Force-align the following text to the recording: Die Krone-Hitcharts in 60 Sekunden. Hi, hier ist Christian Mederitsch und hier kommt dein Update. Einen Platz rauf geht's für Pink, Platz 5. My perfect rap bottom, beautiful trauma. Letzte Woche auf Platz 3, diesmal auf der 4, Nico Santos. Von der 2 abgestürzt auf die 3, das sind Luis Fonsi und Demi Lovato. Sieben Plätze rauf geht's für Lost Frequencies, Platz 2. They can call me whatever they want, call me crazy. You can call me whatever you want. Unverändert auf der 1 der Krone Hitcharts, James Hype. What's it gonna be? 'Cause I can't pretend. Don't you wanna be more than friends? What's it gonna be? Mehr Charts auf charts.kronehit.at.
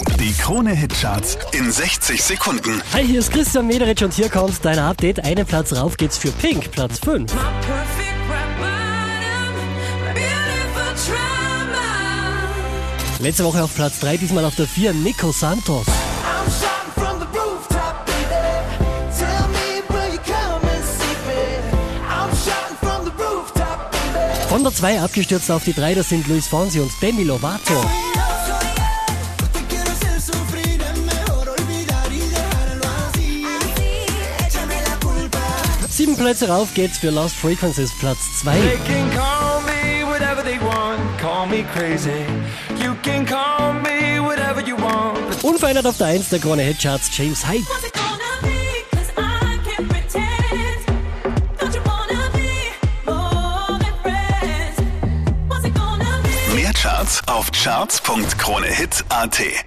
Die 0.00 0.32
Krone-Hitcharts 0.32 1.38
in 1.52 1.70
60 1.70 2.20
Sekunden. 2.20 2.82
Hi, 2.92 3.06
hier 3.06 3.20
ist 3.20 3.30
Christian 3.30 3.68
Mederitsch 3.68 4.02
und 4.02 4.12
hier 4.12 4.28
kommt 4.28 4.64
dein 4.64 4.80
Update. 4.80 5.24
Einen 5.24 5.46
Platz 5.46 5.72
rauf 5.72 5.96
geht's 5.96 6.18
für 6.18 6.32
Pink, 6.32 6.72
Platz 6.72 6.98
5. 6.98 7.32
My 7.32 7.38
perfect 7.38 8.28
rap 8.28 8.58
bottom, 8.58 9.54
beautiful 10.14 10.94
trauma. 11.06 12.48
Letzte 13.20 13.44
Woche 13.44 13.62
auf 13.62 13.72
Platz 13.72 14.00
3, 14.00 14.16
diesmal 14.16 14.44
auf 14.44 14.56
der 14.56 14.66
4, 14.66 14.94
Nico 14.94 15.30
Santos. 15.30 15.86
Von 24.48 24.62
der 24.64 24.74
2 24.74 25.00
abgestürzt 25.00 25.50
auf 25.52 25.62
die 25.62 25.72
3, 25.72 25.94
das 25.94 26.08
sind 26.08 26.26
Luis 26.26 26.48
Fonsi 26.48 26.80
und 26.80 26.90
Demi 27.00 27.22
Lovato. 27.22 27.84
Sieben 35.94 36.16
Plätze 36.16 36.48
rauf 36.48 36.74
geht's 36.74 36.98
für 36.98 37.10
Lost 37.10 37.36
Frequencies, 37.36 37.92
Platz 38.00 38.40
2. 38.40 38.50
They 38.50 38.76
can 38.84 39.08
call 39.12 39.60
me 39.62 40.02
whatever 40.04 40.42
they 40.42 40.58
want, 40.60 40.98
call 41.20 41.46
me 41.46 41.62
crazy. 41.72 42.26
You 42.82 42.96
can 43.04 43.24
call 43.24 43.74
me 43.74 44.18
whatever 44.20 44.60
you 44.60 44.76
want. 44.76 45.44
Unverändert 45.44 45.86
auf 45.86 45.96
der 45.98 46.08
1 46.08 46.30
der 46.30 46.40
Krone 46.40 46.62
Hitcharts, 46.62 47.16
James 47.16 47.46
Hype. 47.46 47.62
What's 47.68 47.84
it 47.86 47.92
gonna 47.92 48.40
be? 48.42 48.82
'Cause 48.90 49.12
I 49.16 49.56
can't 49.64 49.88
pretend. 49.88 50.84
Don't 51.60 51.72
you 51.72 51.80
wanna 51.84 52.28
be 52.32 52.72
more 53.06 53.78
than 53.78 53.94
friends? 54.02 54.80
What's 55.48 55.64
it 55.64 55.74
gonna 55.76 56.18
be? 56.24 56.54
Mehr 56.56 56.72
Charts 56.74 57.22
auf 57.28 57.52
charts.kronehit.at. 57.52 59.64